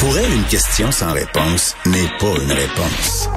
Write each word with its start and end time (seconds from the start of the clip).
Pour 0.00 0.16
elle, 0.16 0.32
une 0.32 0.44
question 0.44 0.90
sans 0.90 1.12
réponse 1.12 1.76
n'est 1.86 2.08
pas 2.18 2.34
une 2.42 2.52
réponse. 2.52 3.28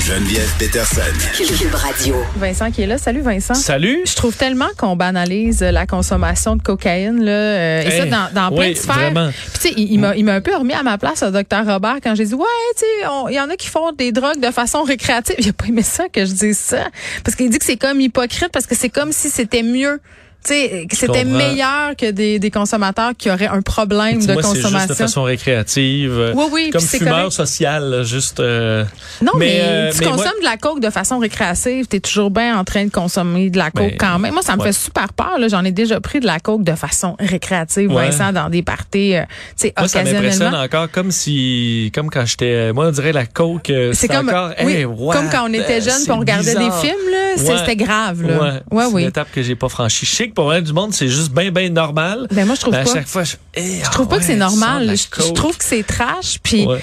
Geneviève 0.00 0.50
Peterson. 0.58 1.00
Cube 1.36 1.74
Radio. 1.74 2.16
Vincent 2.36 2.70
qui 2.70 2.82
est 2.82 2.86
là. 2.86 2.96
Salut 2.96 3.20
Vincent. 3.20 3.54
Salut. 3.54 4.00
Je 4.06 4.14
trouve 4.14 4.34
tellement 4.36 4.68
qu'on 4.78 4.96
banalise 4.96 5.60
la 5.60 5.86
consommation 5.86 6.56
de 6.56 6.62
cocaïne 6.62 7.22
là, 7.24 7.30
euh, 7.32 7.82
et 7.82 7.90
ça 7.90 8.04
Hey, 8.04 8.10
dans, 8.10 8.30
dans 8.32 8.56
plein 8.56 8.68
oui, 8.68 8.74
de 8.74 8.78
sphères. 8.78 8.94
vraiment. 8.94 9.30
Puis 9.30 9.52
tu 9.54 9.60
sais, 9.68 9.74
il, 9.76 9.92
il 10.16 10.24
m'a 10.24 10.32
un 10.32 10.40
peu 10.40 10.56
remis 10.56 10.72
à 10.74 10.82
ma 10.82 10.96
place, 10.96 11.22
le 11.22 11.30
docteur 11.32 11.66
Robert, 11.66 11.96
quand 12.02 12.14
j'ai 12.14 12.24
dit 12.24 12.34
ouais, 12.34 12.44
tu 12.76 12.80
sais, 12.80 13.08
il 13.28 13.34
y 13.34 13.40
en 13.40 13.50
a 13.50 13.56
qui 13.56 13.68
font 13.68 13.92
des 13.92 14.12
drogues 14.12 14.40
de 14.40 14.50
façon 14.50 14.82
récréative. 14.84 15.34
Il 15.38 15.48
a 15.50 15.52
pas 15.52 15.66
aimé 15.66 15.82
ça 15.82 16.08
que 16.08 16.24
je 16.24 16.32
dise 16.32 16.58
ça, 16.58 16.86
parce 17.24 17.36
qu'il 17.36 17.50
dit 17.50 17.58
que 17.58 17.64
c'est 17.64 17.76
comme 17.76 18.00
hypocrite, 18.00 18.48
parce 18.52 18.66
que 18.66 18.74
c'est 18.76 18.90
comme 18.90 19.12
si 19.12 19.28
c'était 19.28 19.62
mieux. 19.64 20.00
C'était 20.44 21.24
meilleur 21.24 21.94
que 21.96 22.10
des, 22.10 22.38
des 22.38 22.50
consommateurs 22.50 23.12
qui 23.18 23.30
auraient 23.30 23.48
un 23.48 23.60
problème 23.60 24.16
de 24.16 24.22
c'est 24.22 24.28
juste 24.34 24.38
de 24.38 24.42
consommation. 24.62 24.94
façon 24.94 25.22
récréative. 25.24 26.32
Oui, 26.34 26.44
oui, 26.52 26.70
Comme 26.70 26.80
fumeur 26.80 27.32
social, 27.32 28.02
juste. 28.04 28.40
euh, 28.40 28.84
Non, 29.20 29.32
mais, 29.36 29.58
euh, 29.60 29.92
tu 29.92 29.98
mais 30.00 30.06
moi- 30.06 30.16
consommes 30.16 30.38
de 30.40 30.44
la 30.44 30.56
coke 30.56 30.80
de 30.80 30.90
façon 30.90 31.18
récréative, 31.18 31.86
tu 31.88 31.96
es 31.96 32.00
toujours 32.00 32.30
bien 32.30 32.58
en 32.58 32.64
train 32.64 32.84
de 32.84 32.90
consommer 32.90 33.50
de 33.50 33.58
la 33.58 33.70
coke 33.70 33.82
Mais- 33.90 33.96
quand 33.96 34.18
même. 34.18 34.32
Moi, 34.32 34.42
ça 34.42 34.56
me 34.56 34.60
ouais. 34.62 34.68
fait 34.68 34.72
super 34.72 35.12
peur. 35.12 35.36
J'en 35.48 35.64
ai 35.64 35.72
déjà 35.72 36.00
pris 36.00 36.20
de 36.20 36.26
la 36.26 36.40
coke 36.40 36.64
de 36.64 36.74
façon 36.74 37.16
récréative, 37.18 37.92
Ouais. 37.92 38.10
Vincent, 38.10 38.32
dans 38.32 38.48
des 38.48 38.62
parties, 38.62 39.16
euh, 39.16 39.22
tu 39.22 39.66
sais, 39.68 39.74
Moi, 39.76 39.88
ça 39.88 39.98
m'impressionne 39.98 40.24
occasionnellement. 40.24 40.62
encore 40.64 40.90
comme 40.90 41.10
si, 41.10 41.90
comme 41.94 42.08
quand 42.10 42.24
j'étais, 42.24 42.72
moi, 42.72 42.86
on 42.86 42.90
dirait 42.90 43.12
la 43.12 43.26
coke. 43.26 43.70
euh, 43.70 43.92
C'est 43.94 44.08
comme, 44.08 44.28
encore, 44.28 44.50
oui, 44.64 44.72
hey, 44.72 44.84
what? 44.84 45.14
comme 45.14 45.28
quand 45.30 45.48
on 45.48 45.52
était 45.52 45.80
jeune 45.80 46.02
puis 46.04 46.12
on 46.12 46.18
regardait 46.20 46.54
bizarre. 46.54 46.80
des 46.82 46.88
films, 46.88 47.10
là, 47.10 47.18
c'est- 47.36 47.48
Ouais. 47.52 47.58
c'était 47.58 47.76
grave. 47.76 48.22
Là. 48.22 48.28
Ouais, 48.38 48.50
ouais, 48.78 48.84
c'est 48.88 48.94
oui. 48.94 49.02
une 49.02 49.08
étape 49.08 49.28
que 49.32 49.42
j'ai 49.42 49.54
pas 49.54 49.68
franchie. 49.68 50.06
Pour 50.34 50.44
vrai 50.46 50.62
du 50.62 50.72
monde, 50.72 50.92
c'est 50.92 51.08
juste 51.08 51.32
bien, 51.32 51.50
bien 51.50 51.68
normal. 51.70 52.26
Ben, 52.30 52.46
moi, 52.46 52.54
je 52.54 52.60
trouve 52.60 52.72
Mais 52.74 52.80
à 52.80 52.84
pas. 52.84 52.92
chaque 52.94 53.08
fois, 53.08 53.24
je, 53.24 53.36
hey, 53.54 53.80
Je 53.84 53.90
trouve 53.90 54.06
ah 54.08 54.14
pas 54.14 54.18
que 54.18 54.24
c'est 54.24 54.36
normal. 54.36 54.94
Je, 54.96 55.32
trouve 55.32 55.56
que 55.56 55.64
c'est 55.64 55.82
trash. 55.86 56.38
Puis 56.42 56.66
Ouais. 56.66 56.80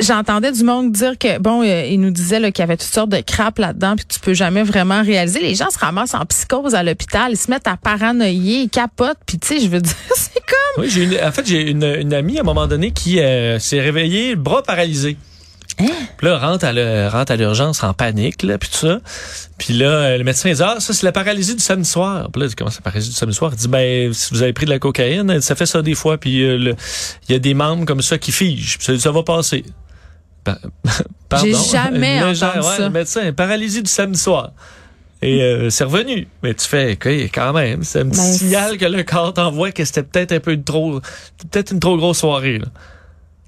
j'entendais 0.00 0.52
du 0.52 0.62
monde 0.64 0.92
dire 0.92 1.16
que 1.18 1.38
bon, 1.38 1.62
euh, 1.62 1.84
il 1.86 2.00
nous 2.00 2.10
disait 2.10 2.40
qu'il 2.52 2.62
y 2.62 2.64
avait 2.64 2.76
toutes 2.76 2.92
sortes 2.92 3.10
de 3.10 3.20
crap 3.20 3.58
là-dedans, 3.58 3.96
puis 3.96 4.04
tu 4.08 4.20
peux 4.20 4.34
jamais 4.34 4.62
vraiment 4.62 5.02
réaliser. 5.02 5.40
Les 5.40 5.54
gens 5.54 5.70
se 5.70 5.78
ramassent 5.78 6.14
en 6.14 6.24
psychose 6.26 6.74
à 6.74 6.82
l'hôpital, 6.82 7.32
ils 7.32 7.36
se 7.36 7.50
mettent 7.50 7.68
à 7.68 7.76
paranoïer, 7.76 8.62
ils 8.62 8.68
capotent. 8.70 9.18
Puis 9.26 9.38
tu 9.38 9.48
sais, 9.48 9.60
je 9.60 9.68
veux 9.68 9.80
dire, 9.80 9.94
c'est 10.14 10.34
comme 10.34 10.84
Oui, 10.84 10.90
j'ai 10.90 11.04
une, 11.04 11.18
en 11.24 11.32
fait, 11.32 11.46
j'ai 11.46 11.70
une, 11.70 11.84
une 11.84 12.14
amie 12.14 12.38
à 12.38 12.40
un 12.42 12.44
moment 12.44 12.66
donné 12.66 12.90
qui 12.92 13.20
euh, 13.20 13.58
s'est 13.58 13.80
réveillée, 13.80 14.30
le 14.30 14.36
bras 14.36 14.62
paralysé. 14.62 15.16
Hein? 15.80 16.06
Puis 16.16 16.26
là, 16.26 16.38
rentre 16.38 16.64
à, 16.64 16.72
le- 16.72 17.08
rentre 17.08 17.32
à 17.32 17.36
l'urgence 17.36 17.82
en 17.82 17.94
panique, 17.94 18.42
là, 18.42 18.58
puis 18.58 18.68
tout 18.70 18.86
ça. 18.86 19.00
Puis 19.58 19.74
là, 19.74 19.86
euh, 19.90 20.18
le 20.18 20.24
médecin 20.24 20.52
dit, 20.52 20.62
ah, 20.62 20.76
ça, 20.78 20.92
c'est 20.92 21.04
la 21.04 21.12
paralysie 21.12 21.54
du 21.54 21.62
samedi 21.62 21.88
soir. 21.88 22.28
Puis 22.32 22.40
là, 22.40 22.46
il 22.46 22.48
dit, 22.50 22.54
comment 22.56 22.70
c'est 22.70 22.80
la 22.80 22.84
paralysie 22.90 23.10
du 23.10 23.16
samedi 23.16 23.36
soir? 23.36 23.50
Il 23.54 23.58
dit, 23.58 23.68
ben, 23.68 24.12
si 24.12 24.34
vous 24.34 24.42
avez 24.42 24.52
pris 24.52 24.66
de 24.66 24.70
la 24.70 24.78
cocaïne, 24.78 25.40
ça 25.40 25.54
fait 25.54 25.66
ça 25.66 25.82
des 25.82 25.94
fois. 25.94 26.18
Puis 26.18 26.42
euh, 26.44 26.74
il 27.28 27.32
y 27.32 27.34
a 27.34 27.38
des 27.38 27.54
membres 27.54 27.84
comme 27.86 28.02
ça 28.02 28.18
qui 28.18 28.32
figent. 28.32 28.76
Puis 28.78 28.84
ça, 28.86 28.98
ça 28.98 29.10
va 29.12 29.22
passer. 29.22 29.64
Pa- 30.44 30.58
Pardon. 31.28 31.46
J'ai 31.46 31.54
jamais 31.72 32.24
Légère, 32.24 32.50
entendu 32.50 32.66
ouais, 32.68 32.76
ça. 32.76 32.82
Le 32.84 32.90
médecin, 32.90 33.32
paralysie 33.32 33.82
du 33.82 33.90
samedi 33.90 34.18
soir. 34.18 34.50
Et 35.22 35.42
euh, 35.42 35.68
c'est 35.68 35.84
revenu. 35.84 36.26
Mais 36.42 36.54
tu 36.54 36.66
fais, 36.66 36.96
quand 37.32 37.52
même, 37.52 37.84
c'est 37.84 38.00
un 38.00 38.08
petit 38.08 38.16
Ben, 38.20 38.32
signal 38.32 38.78
que 38.78 38.86
le 38.86 39.02
corps 39.02 39.34
t'envoie 39.34 39.70
que 39.70 39.84
c'était 39.84 40.02
peut-être 40.02 40.32
un 40.32 40.40
peu 40.40 40.58
trop, 40.62 41.00
peut-être 41.50 41.72
une 41.72 41.80
trop 41.80 41.96
grosse 41.98 42.18
soirée. 42.20 42.58
Là. 42.58 42.66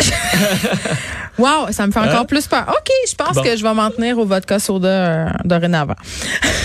Wow, 1.39 1.69
ça 1.72 1.86
me 1.86 1.92
fait 1.92 1.98
encore 1.98 2.20
Hein? 2.20 2.25
plus 2.27 2.47
peur. 2.47 2.67
OK, 2.69 2.91
je 3.08 3.14
pense 3.14 3.34
Bon. 3.36 3.42
que 3.42 3.56
je 3.56 3.62
vais 3.62 3.72
m'en 3.72 3.91
tenir 3.91 4.19
au 4.19 4.27
vodka 4.27 4.58
soda 4.58 4.89
euh, 4.89 5.27
dorénavant. 5.45 5.95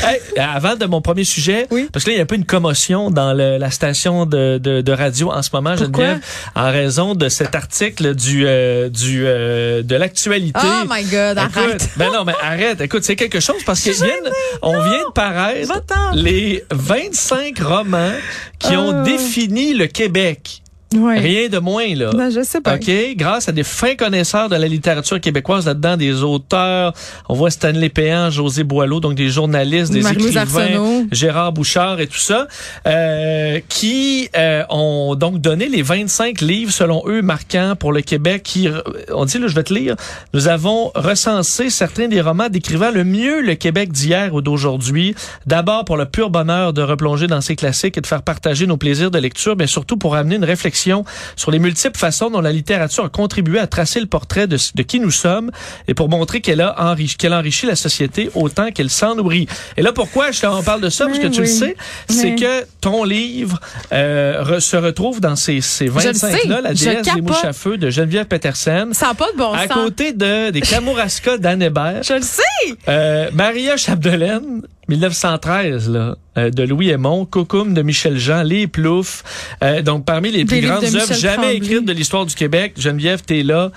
Hey, 0.04 0.20
avant 0.40 0.76
de 0.76 0.86
mon 0.86 1.02
premier 1.02 1.24
sujet, 1.24 1.66
Oui. 1.72 1.90
parce 1.92 2.06
que 2.06 2.12
là, 2.12 2.14
il 2.16 2.18
y 2.18 2.20
a 2.20 2.24
un 2.24 2.28
peu 2.28 2.36
une 2.36 2.46
commotion 2.46 3.10
dans 3.10 3.34
le- 3.34 3.58
la 3.58 3.72
station 3.72 4.26
de, 4.28 4.58
de, 4.60 4.82
de 4.82 4.92
radio 4.92 5.32
en 5.32 5.42
ce 5.42 5.50
moment, 5.52 5.74
Pourquoi? 5.76 6.04
Geneviève, 6.06 6.24
en 6.56 6.72
raison 6.72 7.16
de 7.16 7.30
cet 7.30 7.56
article 7.56 8.14
du, 8.14 8.44
euh, 8.46 8.90
du 8.90 9.24
euh, 9.26 9.82
de 9.82 9.96
l'actualité. 9.96 10.60
Oh 10.64 10.86
my 10.88 11.04
God, 11.06 11.38
Écoute, 11.40 11.58
arrête. 11.58 11.90
Ben 11.98 12.12
non, 12.14 12.26
mais 12.26 12.34
arrête. 12.44 12.80
Écoute, 12.82 13.04
c'est 13.04 13.16
quelque 13.16 13.40
chose 13.40 13.64
parce 13.66 13.82
qu'on 13.84 13.92
vient, 14.06 14.32
on 14.62 14.74
vient 14.80 15.04
de 15.08 15.14
paraître 15.14 15.74
les 16.14 16.64
25 16.72 17.58
romans 17.60 18.12
qui 18.60 18.76
ont 18.78 19.00
Oh. 19.02 19.04
défini 19.04 19.74
le 19.74 19.88
Québec. 19.88 20.62
Ouais. 20.96 21.20
Rien 21.20 21.50
de 21.50 21.60
moins, 21.60 21.94
là. 21.96 22.12
Ben, 22.14 22.30
je 22.30 22.42
sais 22.44 22.62
pas. 22.62 22.76
OK, 22.76 22.90
grâce 23.16 23.50
à 23.50 23.52
des 23.52 23.64
fins 23.64 23.96
connaisseurs 23.96 24.48
de 24.48 24.56
la 24.56 24.68
littérature 24.68 25.20
québécoise 25.20 25.66
là-dedans, 25.66 25.98
des 25.98 26.24
auteurs, 26.24 26.94
on 27.28 27.34
voit 27.34 27.52
Stanley 27.52 27.90
Péan, 27.90 28.30
José 28.30 28.64
Boileau, 28.64 29.02
donc 29.02 29.16
des 29.16 29.30
journalistes, 29.30 29.92
des 29.92 30.08
écrivains, 30.08 30.42
Arsenault. 30.42 31.06
Gérard 31.12 31.52
Bouchard 31.52 32.00
et 32.00 32.08
tout 32.08 32.18
ça, 32.18 32.48
euh, 32.88 33.60
qui 33.68 34.30
euh, 34.38 34.64
ont 34.70 35.16
donc 35.16 35.42
donné 35.42 35.68
les 35.68 35.82
25 35.82 36.40
livres, 36.40 36.72
selon 36.72 37.04
eux, 37.06 37.22
marquants 37.22 37.76
pour 37.78 37.92
le 37.92 38.02
Québec, 38.02 38.44
qui, 38.44 38.70
euh, 38.70 38.80
on 39.14 39.26
dit, 39.26 39.40
là, 39.40 39.48
je 39.48 39.56
vais 39.56 39.64
te 39.64 39.74
lire, 39.74 39.96
nous 40.34 40.48
avons 40.48 40.92
recensé 40.96 41.70
certains 41.70 42.08
des 42.08 42.22
romans 42.22 42.48
décrivant 42.48 42.92
le 42.92 43.04
mieux 43.04 43.42
le 43.42 43.56
Québec 43.56 43.92
d'hier 43.92 44.34
ou 44.34 44.42
d'aujourd'hui, 44.42 45.16
d'abord 45.46 45.84
pour 45.84 45.98
le 45.98 46.06
pur 46.06 46.30
bonheur 46.30 46.72
de 46.72 46.82
replonger 46.82 47.28
dans 47.28 47.42
ces 47.42 47.58
classiques 47.58 47.98
et 47.98 48.02
de 48.02 48.08
faire 48.08 48.22
partager 48.22 48.68
nos 48.68 48.78
plaisirs 48.78 49.12
de 49.12 49.20
lecture, 49.20 49.58
mais 49.58 49.68
surtout 49.68 49.98
pour 49.98 50.16
amener 50.16 50.36
une 50.36 50.46
réflexion 50.46 50.77
sur 51.36 51.52
les 51.52 51.60
multiples 51.60 51.98
façons 51.98 52.30
dont 52.30 52.42
la 52.42 52.52
littérature 52.52 53.06
a 53.06 53.10
contribué 53.10 53.60
à 53.60 53.68
tracer 53.68 54.00
le 54.00 54.06
portrait 54.06 54.48
de, 54.48 54.58
de 54.76 54.82
qui 54.84 55.00
nous 55.00 55.12
sommes 55.12 55.52
et 55.88 55.94
pour 55.94 56.10
montrer 56.10 56.42
qu'elle 56.42 56.62
a 56.62 56.76
enrichi, 56.80 57.18
qu'elle 57.18 57.34
enrichit 57.34 57.66
la 57.66 57.76
société 57.76 58.30
autant 58.36 58.72
qu'elle 58.72 58.90
s'en 58.90 59.16
nourrit. 59.16 59.48
Et 59.78 59.82
là, 59.82 59.92
pourquoi 59.94 60.32
je 60.32 60.42
t'en 60.42 60.62
parle 60.64 60.82
de 60.82 60.90
ça? 60.90 61.06
Parce 61.06 61.20
que 61.20 61.26
Oui, 61.28 61.32
tu 61.32 61.42
le 61.42 61.48
sais, 61.48 61.76
c'est 62.10 62.32
Oui. 62.32 62.36
que 62.36 62.66
ton 62.82 63.04
livre 63.04 63.60
euh, 63.94 64.44
re- 64.44 64.60
se 64.60 64.78
retrouve 64.78 65.20
dans 65.22 65.36
ces, 65.36 65.62
ces 65.62 65.86
le 65.86 66.00
sais, 66.00 66.12
25-là, 66.12 66.62
La 66.62 66.74
déesse 66.74 67.08
des 67.14 67.22
mouches 67.22 67.44
à 67.44 67.54
feu 67.54 67.78
de 67.78 67.90
Geneviève 67.90 68.26
Petersen. 68.26 68.94
Ça 68.94 69.08
n'a 69.08 69.14
pas 69.14 69.32
de 69.32 69.38
bon 69.38 69.52
À 69.54 69.68
sens. 69.68 69.74
côté 69.74 70.14
de, 70.14 70.50
des 70.52 70.62
Kamouraska 70.62 71.38
d'Anne 71.38 71.62
Hébert. 71.62 72.04
Je 72.04 72.14
le 72.14 72.22
sais. 72.22 72.44
Euh, 72.88 73.30
Maria 73.34 73.78
Chapdelaine, 73.78 74.62
1913, 74.88 75.90
là, 75.90 76.16
euh, 76.38 76.50
de 76.50 76.64
Louis 76.64 76.90
Aymon, 76.90 77.26
Cocoum 77.26 77.74
de 77.74 77.82
Michel 77.82 78.18
Jean, 78.18 78.44
Les 78.44 78.68
Ploufs. 78.68 79.24
Euh, 79.64 79.82
donc, 79.82 80.06
parmi 80.06 80.32
les 80.32 80.46
plus 80.46 80.62
grandes 80.62 80.82
de 80.86 80.96
œuvres 80.98 81.14
jamais 81.14 81.36
Tremblay. 81.36 81.56
écrites 81.58 81.86
de 81.86 81.94
l'histoire 81.94 82.26
du 82.26 82.36
Québec. 82.36 82.74
Geneviève, 82.78 83.22
t'es 83.24 83.44
là. 83.44 83.72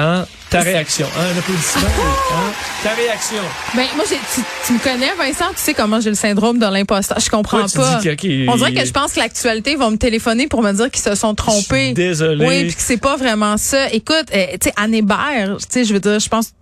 Hein? 0.00 0.26
Ta 0.48 0.60
réaction. 0.60 1.06
Hein? 1.18 1.24
Un 1.34 1.38
applaudissement. 1.38 1.82
Hein? 1.82 2.52
Ta 2.84 2.90
réaction. 2.94 3.42
Ben, 3.74 3.84
moi, 3.96 4.04
j'ai- 4.08 4.14
tu, 4.32 4.40
tu 4.64 4.72
me 4.74 4.78
connais, 4.78 5.12
Vincent, 5.18 5.48
tu 5.50 5.56
sais 5.56 5.74
comment 5.74 6.00
j'ai 6.00 6.10
le 6.10 6.14
syndrome 6.14 6.60
de 6.60 6.66
l'imposteur. 6.66 7.18
Je 7.18 7.28
comprends 7.28 7.62
Ouais, 7.64 7.72
pas. 7.74 7.98
dis 8.00 8.46
On 8.48 8.56
dirait 8.56 8.72
que 8.74 8.84
je 8.86 8.92
pense 8.92 9.14
que 9.14 9.18
l'actualité 9.18 9.74
va 9.74 9.90
me 9.90 9.96
téléphoner 9.96 10.46
pour 10.46 10.62
me 10.62 10.72
dire 10.72 10.88
qu'ils 10.92 11.02
se 11.02 11.16
sont 11.16 11.34
trompés. 11.34 11.94
désolé. 11.94 12.46
Oui, 12.46 12.64
puis 12.66 12.76
que 12.76 12.80
c'est 12.82 12.96
pas 12.98 13.16
vraiment 13.16 13.56
ça. 13.56 13.90
Écoute, 13.92 14.26
euh, 14.32 14.46
tu 14.52 14.68
sais, 14.68 14.72
Anne 14.76 14.94
Hébert, 14.94 15.56
tu 15.58 15.66
sais, 15.68 15.84
je 15.84 15.92
veux 15.92 16.00
dire, 16.00 16.20
je 16.20 16.28
pense 16.28 16.52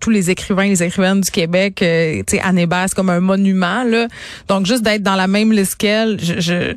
tous 0.00 0.10
les 0.10 0.30
écrivains 0.30 0.64
et 0.64 0.68
les 0.70 0.82
écrivaines 0.82 1.20
du 1.20 1.30
Québec, 1.30 1.80
euh, 1.82 2.22
tu 2.26 2.36
sais, 2.36 2.42
Anne 2.42 2.58
c'est 2.86 2.94
comme 2.94 3.10
un 3.10 3.20
monument, 3.20 3.84
là. 3.84 4.08
Donc, 4.48 4.66
juste 4.66 4.82
d'être 4.82 5.02
dans 5.02 5.14
la 5.16 5.26
même 5.26 5.52
liste 5.52 5.76
qu'elle, 5.76 6.18
je, 6.22 6.40
je- 6.40 6.72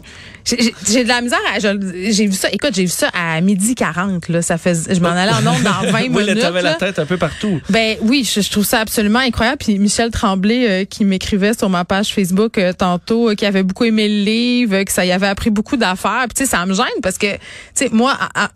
j'ai- 0.46 1.04
de 1.04 1.08
la 1.08 1.22
misère 1.22 1.40
à, 1.56 1.60
j'ai 1.60 2.28
vu 2.28 2.34
ça, 2.34 2.50
écoute, 2.52 2.72
j'ai 2.76 2.84
vu 2.84 2.90
ça 2.92 3.10
à 3.14 3.40
midi 3.42 3.74
40, 3.76 4.30
là. 4.30 4.42
Ça 4.42 4.58
fait, 4.58 4.76
je 4.94 5.00
m'en 5.00 5.10
allais 5.10 5.32
en 5.32 5.46
ondes 5.48 5.64
dans 5.64 5.92
20 5.92 6.02
oui, 6.12 6.24
minutes. 6.26 6.40
t'avais 6.42 6.62
la 6.62 6.76
tête 6.76 7.00
un 7.00 7.06
peu 7.06 7.18
partout. 7.18 7.60
Ben 7.70 7.98
oui, 8.02 8.30
je, 8.32 8.42
je 8.42 8.52
trouve 8.52 8.66
ça 8.66 8.80
absolument 8.82 9.20
incroyable. 9.20 9.58
Puis 9.60 9.80
Michel 9.80 10.12
Tremblay 10.12 10.68
euh, 10.70 10.86
qui 10.86 11.04
m'écrivait 11.06 11.54
sur 11.58 11.70
ma 11.70 11.84
page 11.86 12.14
Facebook 12.14 12.58
euh, 12.58 12.74
tantôt, 12.74 13.30
euh, 13.32 13.36
qui 13.36 13.46
avait 13.46 13.64
beaucoup 13.64 13.86
aimé 13.86 14.08
le 14.08 14.24
livre, 14.24 14.76
euh, 14.76 14.84
que 14.84 14.92
ça 14.92 15.06
y 15.06 15.12
avait 15.12 15.28
appris 15.28 15.50
beaucoup 15.50 15.78
d'affaires. 15.78 16.26
Puis 16.28 16.36
tu 16.36 16.44
sais, 16.46 16.50
ça 16.50 16.66
me 16.66 16.74
gêne 16.74 16.86
parce 17.02 17.18
que 17.18 17.34
tu 17.34 17.40
sais 17.74 17.90
moi. 17.92 18.16
à- 18.36 18.46
à- 18.46 18.52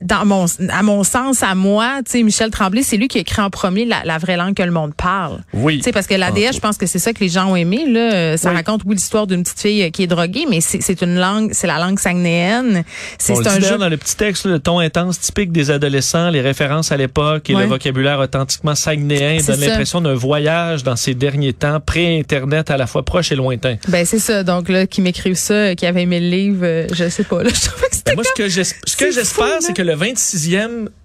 dans 0.00 0.24
mon, 0.24 0.46
à 0.70 0.82
mon 0.82 1.04
sens, 1.04 1.42
à 1.42 1.54
moi, 1.54 1.98
tu 2.04 2.12
sais, 2.12 2.22
Michel 2.22 2.50
Tremblay, 2.50 2.82
c'est 2.82 2.96
lui 2.96 3.08
qui 3.08 3.18
a 3.18 3.20
écrit 3.20 3.42
en 3.42 3.50
premier 3.50 3.84
la, 3.84 4.02
la 4.04 4.16
vraie 4.18 4.36
langue 4.36 4.54
que 4.54 4.62
le 4.62 4.70
monde 4.70 4.94
parle. 4.94 5.40
Oui. 5.52 5.78
Tu 5.78 5.84
sais, 5.84 5.92
parce 5.92 6.06
que 6.06 6.14
l'ADS, 6.14 6.54
je 6.54 6.58
pense 6.60 6.78
que 6.78 6.86
c'est 6.86 6.98
ça 6.98 7.12
que 7.12 7.20
les 7.20 7.28
gens 7.28 7.50
ont 7.50 7.56
aimé. 7.56 7.84
Là. 7.86 8.36
Ça 8.36 8.50
Oui. 8.50 8.56
raconte, 8.56 8.82
oui, 8.86 8.94
l'histoire 8.94 9.26
d'une 9.26 9.42
petite 9.42 9.60
fille 9.60 9.82
euh, 9.82 9.90
qui 9.90 10.04
est 10.04 10.06
droguée, 10.06 10.46
mais 10.48 10.60
c'est 10.60 11.02
une 11.02 11.16
langue, 11.16 11.50
c'est 11.52 11.66
la 11.66 11.78
langue 11.78 11.98
sagnéenne. 11.98 12.84
C'est 13.18 13.34
dit 13.34 13.48
un 13.48 13.60
jeu. 13.60 13.76
dans 13.78 13.88
le 13.88 13.96
petit 13.96 14.16
texte, 14.16 14.46
le 14.46 14.58
ton 14.58 14.78
intense 14.78 15.20
typique 15.20 15.52
des 15.52 15.70
adolescents, 15.70 16.30
les 16.30 16.40
références 16.40 16.92
à 16.92 16.96
l'époque 16.96 17.50
et 17.50 17.54
le 17.54 17.66
vocabulaire 17.66 18.18
authentiquement 18.18 18.74
sagnéen 18.74 19.38
ça. 19.40 19.56
l'impression 19.56 20.00
d'un 20.00 20.14
voyage 20.14 20.82
dans 20.82 20.96
ces 20.96 21.14
derniers 21.14 21.52
temps, 21.52 21.80
pré-Internet 21.80 22.70
à 22.70 22.76
la 22.76 22.86
fois 22.86 23.04
proche 23.04 23.32
et 23.32 23.36
lointain. 23.36 23.76
Ben 23.88 24.06
c'est 24.06 24.18
ça. 24.18 24.42
Donc 24.44 24.68
là, 24.68 24.86
qui 24.86 25.02
m'écrivent 25.02 25.34
ça, 25.34 25.54
euh, 25.54 25.74
qui 25.74 25.86
avait 25.86 26.02
aimé 26.02 26.20
le 26.20 26.28
livre, 26.28 26.60
euh, 26.62 26.86
je 26.92 27.08
sais 27.08 27.24
pas. 27.24 27.42
Là, 27.42 27.50
je 27.54 27.68
Ben, 28.06 28.14
moi, 28.14 28.24
ce 28.24 28.32
que 28.34 28.48
ce 28.48 29.10
j'espère, 29.12 29.60
c'est 29.60 29.74
que 29.74 29.82
le 29.82 29.89
26e 29.96 30.88
que 30.88 30.88
je- 30.88 30.99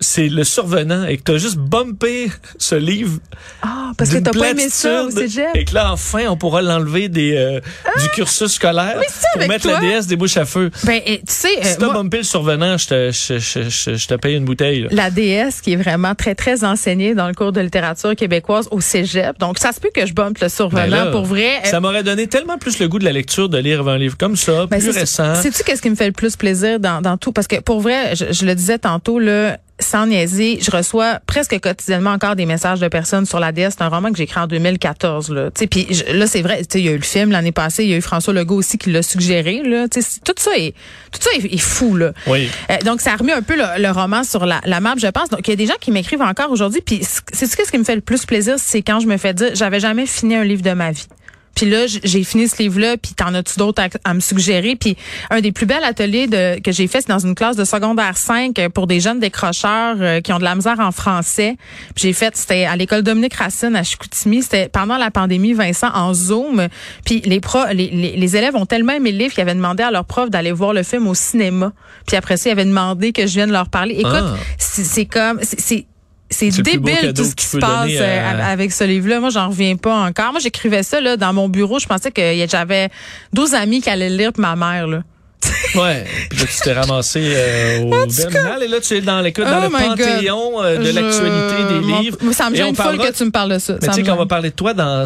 c'est 0.00 0.28
le 0.28 0.44
survenant 0.44 1.04
et 1.06 1.16
que 1.16 1.22
t'as 1.22 1.36
juste 1.38 1.56
bumpé 1.56 2.30
ce 2.58 2.74
livre 2.74 3.18
Ah, 3.62 3.92
parce 3.98 4.10
que 4.10 4.18
t'as 4.18 4.30
pas 4.32 4.50
aimé 4.50 4.68
ça 4.70 5.04
au 5.04 5.10
cégep? 5.10 5.48
et 5.54 5.64
que 5.64 5.74
là 5.74 5.92
enfin 5.92 6.26
on 6.28 6.36
pourra 6.36 6.62
l'enlever 6.62 7.08
des 7.08 7.34
euh, 7.36 7.60
du 8.00 8.08
cursus 8.14 8.52
scolaire 8.52 9.00
pour 9.34 9.48
mettre 9.48 9.62
toi? 9.64 9.72
la 9.74 9.80
déesse 9.80 10.06
des 10.06 10.16
bouches 10.16 10.36
à 10.36 10.44
feu. 10.44 10.70
Ben, 10.84 11.00
et, 11.04 11.18
tu 11.18 11.24
sais, 11.28 11.48
euh, 11.58 11.62
Si 11.64 11.76
t'as 11.78 11.86
moi, 11.86 11.94
bumpé 11.94 12.18
le 12.18 12.22
survenant, 12.22 12.78
je 12.78 12.86
te, 12.86 13.10
je, 13.10 13.38
je, 13.38 13.96
je, 13.96 14.06
te 14.06 14.14
paye 14.14 14.36
une 14.36 14.44
bouteille. 14.44 14.82
là. 14.82 14.88
la 14.92 15.10
déesse 15.10 15.60
qui 15.60 15.72
est 15.72 15.76
vraiment 15.76 16.14
très, 16.14 16.34
très 16.34 16.64
enseignée 16.64 17.14
dans 17.14 17.26
le 17.28 17.34
cours 17.34 17.52
de 17.52 17.60
littérature 17.60 18.14
québécoise 18.14 18.68
au 18.70 18.80
cégep. 18.80 19.38
Donc, 19.38 19.58
ça 19.58 19.72
se 19.72 19.80
peut 19.80 19.90
que 19.94 20.06
je 20.06 20.12
bumpe 20.14 20.38
le 20.38 20.48
survenant 20.48 20.88
Ben 20.88 21.04
là, 21.06 21.10
pour 21.10 21.24
vrai. 21.24 21.60
Ça 21.64 21.80
m'aurait 21.80 22.02
donné 22.04 22.26
tellement 22.26 22.58
plus 22.58 22.78
le 22.78 22.88
goût 22.88 22.98
de 22.98 23.04
la 23.04 23.12
lecture 23.12 23.48
de 23.48 23.58
lire 23.58 23.86
un 23.88 23.98
livre 23.98 24.16
comme 24.16 24.36
ça, 24.36 24.66
Ben, 24.66 24.78
plus 24.80 24.92
c'est- 24.92 25.00
récent. 25.00 25.34
Sais-tu 25.34 25.62
qu'est-ce 25.64 25.82
qui 25.82 25.90
me 25.90 25.96
fait 25.96 26.06
le 26.06 26.12
plus 26.12 26.36
plaisir 26.36 26.78
dans, 26.80 27.00
dans 27.02 27.16
tout? 27.16 27.32
Parce 27.32 27.46
que 27.48 27.60
pour 27.60 27.80
vrai, 27.80 28.14
je, 28.14 28.26
je 28.32 28.44
le 28.46 28.54
disais 28.54 28.78
tantôt, 28.78 29.18
là, 29.18 29.47
sans 29.80 30.06
niaiser, 30.06 30.58
je 30.60 30.70
reçois 30.70 31.20
presque 31.26 31.58
quotidiennement 31.60 32.10
encore 32.10 32.34
des 32.34 32.46
messages 32.46 32.80
de 32.80 32.88
personnes 32.88 33.26
sur 33.26 33.38
la 33.38 33.52
DS. 33.52 33.70
C'est 33.70 33.82
un 33.82 33.88
roman 33.88 34.10
que 34.10 34.16
j'ai 34.16 34.24
écrit 34.24 34.40
en 34.40 34.46
2014. 34.46 35.30
Là, 35.30 35.50
puis 35.70 35.86
là 36.12 36.26
c'est 36.26 36.42
vrai, 36.42 36.58
tu 36.58 36.64
sais, 36.70 36.80
il 36.80 36.86
y 36.86 36.88
a 36.88 36.92
eu 36.92 36.96
le 36.96 37.02
film 37.02 37.30
l'année 37.30 37.52
passée, 37.52 37.84
il 37.84 37.90
y 37.90 37.94
a 37.94 37.96
eu 37.96 38.00
François 38.02 38.32
Legault 38.34 38.56
aussi 38.56 38.76
qui 38.76 38.90
l'a 38.90 39.02
suggéré. 39.02 39.62
Là, 39.62 39.86
Tu 39.88 40.02
sais, 40.02 40.20
tout 40.24 40.34
ça 40.36 40.50
est 40.56 40.74
tout 41.12 41.20
ça 41.20 41.30
est, 41.36 41.52
est 41.52 41.58
fou. 41.58 41.96
Là. 41.96 42.12
Oui. 42.26 42.48
Euh, 42.70 42.76
donc, 42.84 43.00
ça 43.00 43.12
a 43.12 43.16
remis 43.16 43.32
un 43.32 43.42
peu 43.42 43.56
le, 43.56 43.80
le 43.80 43.90
roman 43.90 44.24
sur 44.24 44.46
la, 44.46 44.60
la 44.64 44.80
map, 44.80 44.94
je 44.98 45.06
pense. 45.06 45.28
Donc, 45.28 45.46
il 45.46 45.50
y 45.50 45.52
a 45.52 45.56
des 45.56 45.66
gens 45.66 45.78
qui 45.80 45.90
m'écrivent 45.90 46.22
encore 46.22 46.50
aujourd'hui. 46.50 46.80
Puis, 46.80 47.00
c'est 47.32 47.46
ce 47.46 47.56
ce 47.58 47.70
qui 47.70 47.78
me 47.78 47.84
fait 47.84 47.94
le 47.94 48.00
plus 48.00 48.24
plaisir, 48.24 48.54
c'est 48.58 48.82
quand 48.82 49.00
je 49.00 49.06
me 49.06 49.16
fais 49.16 49.34
dire, 49.34 49.50
j'avais 49.54 49.80
jamais 49.80 50.06
fini 50.06 50.34
un 50.36 50.44
livre 50.44 50.62
de 50.62 50.72
ma 50.72 50.90
vie. 50.90 51.06
Puis 51.54 51.68
là, 51.68 51.86
j'ai 51.86 52.22
fini 52.22 52.46
ce 52.48 52.62
livre-là, 52.62 52.96
puis 52.96 53.12
t'en 53.14 53.34
as-tu 53.34 53.58
d'autres 53.58 53.82
à, 53.82 53.88
à 54.08 54.14
me 54.14 54.20
suggérer? 54.20 54.76
Puis 54.76 54.96
un 55.30 55.40
des 55.40 55.50
plus 55.50 55.66
bels 55.66 55.82
ateliers 55.82 56.26
de, 56.28 56.60
que 56.60 56.70
j'ai 56.70 56.86
fait, 56.86 57.00
c'est 57.00 57.08
dans 57.08 57.18
une 57.18 57.34
classe 57.34 57.56
de 57.56 57.64
secondaire 57.64 58.16
5 58.16 58.56
euh, 58.58 58.68
pour 58.68 58.86
des 58.86 59.00
jeunes 59.00 59.18
décrocheurs 59.18 59.96
euh, 60.00 60.20
qui 60.20 60.32
ont 60.32 60.38
de 60.38 60.44
la 60.44 60.54
misère 60.54 60.78
en 60.78 60.92
français. 60.92 61.56
Puis 61.96 62.02
j'ai 62.04 62.12
fait, 62.12 62.36
c'était 62.36 62.64
à 62.64 62.76
l'école 62.76 63.02
Dominique 63.02 63.34
Racine 63.34 63.74
à 63.74 63.82
Chicoutimi. 63.82 64.42
C'était 64.42 64.68
pendant 64.68 64.96
la 64.98 65.10
pandémie, 65.10 65.52
Vincent, 65.52 65.90
en 65.92 66.14
Zoom. 66.14 66.68
Puis 67.04 67.22
les, 67.24 67.40
pro, 67.40 67.58
les, 67.72 67.88
les, 67.90 68.16
les 68.16 68.36
élèves 68.36 68.54
ont 68.54 68.66
tellement 68.66 68.92
aimé 68.92 69.10
le 69.10 69.18
livre 69.18 69.34
qu'ils 69.34 69.42
avaient 69.42 69.54
demandé 69.54 69.82
à 69.82 69.90
leur 69.90 70.04
prof 70.04 70.30
d'aller 70.30 70.52
voir 70.52 70.72
le 70.72 70.84
film 70.84 71.08
au 71.08 71.14
cinéma. 71.14 71.72
Puis 72.06 72.16
après 72.16 72.36
ça, 72.36 72.50
ils 72.50 72.52
avaient 72.52 72.64
demandé 72.64 73.12
que 73.12 73.26
je 73.26 73.34
vienne 73.34 73.50
leur 73.50 73.68
parler. 73.68 73.96
Écoute, 73.98 74.12
Ah. 74.14 74.36
c'est 74.58 74.84
c'est 74.84 75.06
comme... 75.06 75.40
c'est- 75.42 75.86
c'est 76.30 76.54
le 76.56 76.62
débile 76.62 77.12
tout 77.14 77.24
ce 77.24 77.34
qui 77.34 77.46
se 77.46 77.56
passe 77.58 77.90
euh, 77.92 78.30
à- 78.40 78.46
avec 78.50 78.72
ce 78.72 78.84
livre-là. 78.84 79.20
Moi, 79.20 79.30
j'en 79.30 79.48
reviens 79.48 79.76
pas 79.76 79.94
encore. 79.94 80.32
Moi, 80.32 80.40
j'écrivais 80.40 80.82
ça 80.82 81.00
là 81.00 81.16
dans 81.16 81.32
mon 81.32 81.48
bureau. 81.48 81.78
Je 81.78 81.86
pensais 81.86 82.10
que 82.10 82.20
j'avais 82.48 82.88
12 83.32 83.54
amis 83.54 83.80
qui 83.80 83.88
allaient 83.90 84.10
le 84.10 84.16
lire, 84.16 84.32
puis 84.32 84.42
ma 84.42 84.56
mère. 84.56 84.86
Là. 84.86 85.02
Ouais. 85.74 86.04
Puis 86.30 86.38
là, 86.40 86.44
tu 86.46 86.60
t'es 86.62 86.72
ramassé 86.72 87.20
euh, 87.22 87.82
au 87.84 88.06
terminal 88.06 88.62
et 88.62 88.68
là, 88.68 88.80
tu 88.80 88.94
es 88.94 89.00
dans, 89.00 89.20
l'écoute, 89.20 89.44
dans 89.44 89.58
Oh 89.60 89.62
le 89.62 89.68
my 89.68 89.88
God. 89.88 89.98
panthéon 89.98 90.62
euh, 90.62 90.78
de 90.78 90.84
Je- 90.84 90.90
l'actualité 90.92 91.74
des 91.74 91.80
livres. 92.02 92.18
Ça 92.32 92.48
me 92.50 92.56
gêne 92.56 92.66
on 92.70 92.74
folle 92.74 92.84
parlera- 92.96 93.10
que 93.10 93.16
tu 93.16 93.24
me 93.24 93.30
parles 93.30 93.52
de 93.52 93.58
ça. 93.58 93.74
Mais 93.80 93.88
tu 93.88 93.94
sais, 93.94 94.00
me 94.02 94.06
quand 94.06 94.14
on 94.14 94.18
va 94.18 94.26
parler 94.26 94.50
de 94.50 94.54
toi 94.54 94.74
dans, 94.74 95.04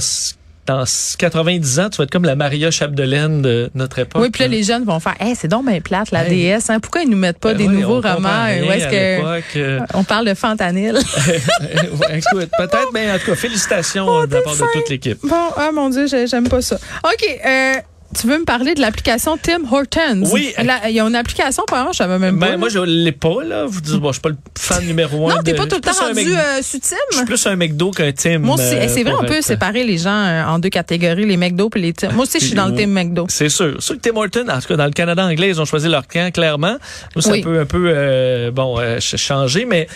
dans 0.67 0.85
90 1.19 1.81
ans, 1.81 1.91
tu 1.91 1.97
vas 1.99 2.05
être 2.05 2.11
comme 2.11 2.25
la 2.25 2.37
Maria 2.37 2.71
Chapdelaine 2.71 3.43
de 3.43 3.71
notre 3.75 3.99
époque. 3.99 4.23
Oui, 4.23 4.31
puis 4.31 4.43
là, 4.43 4.49
les 4.49 4.63
jeunes 4.63 4.85
vont 4.85 5.01
faire, 5.01 5.15
hey, 5.19 5.35
c'est 5.35 5.49
donc 5.49 5.67
bien 5.67 5.81
plate, 5.81 6.11
la 6.13 6.25
Hey. 6.25 6.31
déesse. 6.31 6.71
Hein? 6.71 6.79
Pourquoi 6.79 7.03
ils 7.03 7.11
nous 7.11 7.17
mettent 7.17 7.39
pas 7.41 7.53
Ben 7.53 7.59
des 7.59 7.67
oui, 7.69 7.81
nouveaux 7.81 8.01
romans? 8.01 8.45
Où 8.47 8.71
est-ce 8.71 8.85
à 8.87 9.41
que 9.43 9.59
euh, 9.59 9.79
on 9.95 10.05
parle 10.05 10.27
de 10.29 10.35
fentanyl? 10.35 10.97
Écoute, 12.11 12.51
peut-être, 12.57 12.91
mais 12.95 13.11
en 13.11 13.19
tout 13.19 13.27
cas, 13.27 13.35
félicitations 13.35 14.07
Oh, 14.09 14.21
euh, 14.23 14.27
de 14.27 14.35
la 14.37 14.43
part 14.43 14.55
de 14.55 14.65
toute 14.73 14.89
l'équipe. 14.89 15.19
bon, 15.25 15.37
ah 15.57 15.71
mon 15.73 15.89
Dieu, 15.91 16.07
j'ai- 16.07 16.27
j'aime 16.27 16.49
pas 16.49 16.63
ça. 16.63 16.77
OK, 17.05 17.41
euh, 17.45 17.75
tu 18.19 18.27
veux 18.27 18.39
me 18.39 18.45
parler 18.45 18.75
de 18.75 18.81
l'application 18.81 19.39
Tim 19.43 19.61
Hortons? 19.71 20.23
Oui. 20.33 20.53
La- 20.63 20.89
Il 20.89 20.95
y 20.95 21.01
a 21.01 21.05
une 21.05 21.15
application, 21.15 21.63
par 21.67 21.79
exemple, 21.81 21.95
je 21.95 21.99
savais 21.99 22.19
même 22.19 22.39
pas. 22.39 22.51
Ben, 22.51 22.57
moi, 22.59 22.69
je 22.69 22.79
l'ai 22.81 23.13
pas, 23.13 23.43
là. 23.45 23.65
Vous 23.67 23.81
dites, 23.81 23.95
bon, 23.97 24.09
je 24.09 24.13
suis 24.15 24.21
pas 24.21 24.29
le 24.31 24.37
fan 24.59 24.85
numéro 24.85 25.31
un. 25.31 25.37
non, 25.37 25.43
t'es 25.43 25.55
pas 25.55 25.67
tout 25.67 25.77
le 25.77 25.83
je 25.85 25.91
suis 25.91 25.99
temps 26.01 26.07
rendu 26.07 26.37
euh, 26.37 26.57
Je 26.59 26.63
sur 26.63 26.81
suis 26.85 26.97
Tim? 27.17 27.25
plus 27.25 27.47
un 27.47 27.57
McDo 27.57 27.91
qu'un 27.91 28.13
Tim. 28.13 28.39
Moi 28.41 28.57
aussi, 28.57 28.75
euh, 28.75 28.81
Eh, 28.83 28.89
c'est 28.89 29.03
vrai, 29.03 29.15
on 29.21 29.25
peut 29.25 29.35
être- 29.35 29.45
séparer 29.45 29.85
les 29.85 29.99
gens 29.99 30.11
euh, 30.11 30.45
en 30.45 30.59
deux 30.59 30.69
catégories, 30.69 31.25
les 31.27 31.37
McDo 31.37 31.71
et 31.75 31.79
les 31.79 31.93
Tim. 31.93 32.11
Moi 32.13 32.25
aussi, 32.25 32.39
je 32.41 32.47
suis 32.47 32.55
dans 32.55 32.67
le. 32.67 32.75
Tim 32.77 32.87
McDo. 32.89 33.27
C'est 33.29 33.49
sûr. 33.49 33.83
Sûr 33.83 33.97
que 33.97 34.01
Tim 34.01 34.17
Horton, 34.17 34.47
en 34.49 34.61
tout 34.61 34.69
cas, 34.69 34.77
dans 34.77 34.85
le 34.87 34.91
Canada 34.93 35.25
anglais, 35.25 35.49
ils 35.49 35.61
ont 35.61 35.65
choisi 35.65 35.89
leur 35.89 36.07
camp, 36.07 36.33
clairement. 36.33 36.77
Nous, 37.17 37.23
ça 37.23 37.31
Oui. 37.33 37.43
peut 37.43 37.61
un 37.61 37.67
peu, 37.67 37.85
euh, 37.89 38.51
bon, 38.51 38.77
ch- 38.79 39.17
changer. 39.17 39.65
Mais 39.65 39.87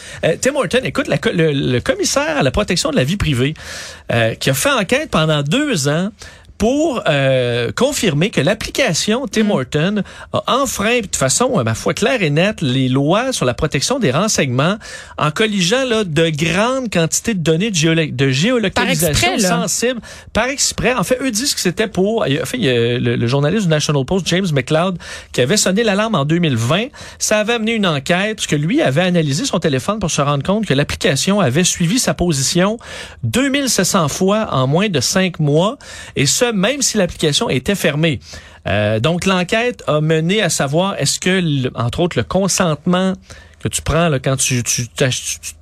Tim 0.41 0.55
Horton, 0.55 0.81
écoute, 0.85 1.09
la 1.09 1.17
le, 1.33 1.53
le 1.53 1.81
commissaire 1.81 2.39
à 2.39 2.43
la 2.43 2.51
protection 2.51 2.91
de 2.91 2.97
la 2.97 3.05
vie 3.05 3.17
privée, 3.17 3.55
qui 4.41 4.51
a 4.51 4.55
fait 4.55 4.71
enquête 4.71 5.11
pendant 5.11 5.43
deux 5.43 5.89
ans 5.89 6.11
pour 6.59 7.03
euh, 7.07 7.71
confirmer 7.77 8.31
que 8.31 8.41
l'application 8.41 9.27
Tim 9.27 9.51
Horton 9.51 10.03
a 10.33 10.43
enfreint 10.61 11.01
de 11.01 11.17
façon, 11.17 11.59
euh, 11.59 11.65
ma 11.65 11.75
foi, 11.75 11.93
claire 11.95 12.23
et 12.23 12.31
nette, 12.31 12.63
les 12.63 12.89
lois 12.89 13.33
sur 13.33 13.45
la 13.45 13.55
protection 13.55 13.99
des 13.99 14.11
renseignements 14.11 14.77
en 15.19 15.31
colligeant 15.31 15.85
là, 15.85 16.05
de 16.05 16.31
grandes 16.31 16.91
quantités 16.91 17.35
de 17.35 17.41
données 17.41 17.71
de, 17.71 17.77
géolo- 17.77 18.15
de 18.15 18.29
géolocalisation 18.31 19.13
Par 19.29 19.33
exprès, 19.35 19.49
sensibles 19.49 20.01
par 20.33 20.47
exprès. 20.47 20.95
En 20.95 21.05
fait, 21.05 21.19
eux 21.21 21.31
disent 21.31 21.55
que 21.55 21.61
c'était 21.61 21.89
pour... 21.89 22.23
En 22.23 22.47
fait, 22.47 22.57
il 22.57 22.65
y 22.65 22.71
a 22.71 22.99
le, 22.99 23.17
le 23.17 23.27
journaliste 23.27 23.65
du 23.65 23.69
National 23.71 24.05
Post, 24.05 24.27
James 24.29 24.47
McLeod, 24.53 24.99
qui 25.33 25.41
avait 25.41 25.57
sonné 25.57 25.85
l'alarme 25.85 26.15
en 26.15 26.25
2020. 26.25 26.87
Ça 27.19 27.39
avait 27.39 27.55
amené 27.55 27.73
une 27.75 27.87
enquête, 27.87 28.37
parce 28.37 28.47
que 28.47 28.57
lui 28.57 28.81
avait 28.81 29.03
analysé 29.03 29.45
son 29.45 29.59
téléphone 29.59 29.99
pour 29.99 30.11
se 30.11 30.23
rendre 30.23 30.43
compte 30.43 30.65
que 30.67 30.75
l'application 30.75 31.41
avait 31.41 31.65
suivi 31.65 31.99
sa 31.99 32.15
position 32.15 32.79
2700 33.25 34.09
fois 34.09 34.49
en 34.53 34.67
moins 34.67 34.89
de 34.89 35.01
cinq 35.01 35.39
mois, 35.39 35.77
et 36.17 36.27
ce, 36.27 36.46
même 36.53 36.83
si 36.83 36.99
l'application 36.99 37.49
était 37.49 37.75
fermée. 37.75 38.21
Euh, 38.67 39.01
donc, 39.01 39.27
l'enquête 39.27 39.83
a 39.87 40.01
mené 40.01 40.43
à 40.43 40.51
savoir 40.51 40.97
est-ce 40.99 41.21
que, 41.21 41.71
entre 41.79 42.01
autres, 42.01 42.19
le 42.19 42.25
consentement 42.25 43.15
que 43.61 43.69
tu 43.69 43.83
prends 43.83 44.09
là, 44.09 44.19
quand 44.19 44.37
tu 44.37 44.63